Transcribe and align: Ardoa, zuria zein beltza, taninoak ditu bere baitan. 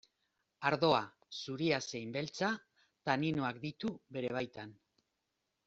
Ardoa, 0.69 1.01
zuria 1.39 1.77
zein 1.91 2.15
beltza, 2.17 2.51
taninoak 3.11 3.63
ditu 3.69 3.93
bere 4.17 4.33
baitan. 4.41 4.77